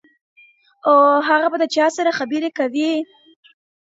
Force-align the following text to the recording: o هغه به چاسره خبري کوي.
o 0.91 0.93
هغه 1.27 1.47
به 1.51 1.57
چاسره 1.75 2.11
خبري 2.17 2.49
کوي. 2.57 2.91